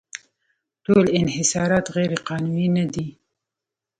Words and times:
ټول 0.85 1.05
انحصارات 1.19 1.85
غیرقانوني 1.95 2.67
نه 2.77 2.85
دي. 2.93 3.07